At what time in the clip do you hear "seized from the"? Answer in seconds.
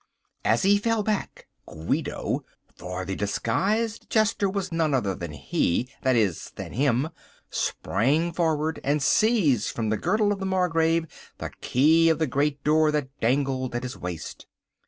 9.03-9.97